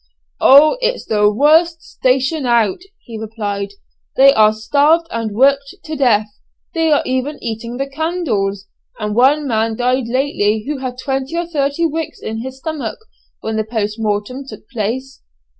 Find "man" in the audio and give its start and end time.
9.47-9.75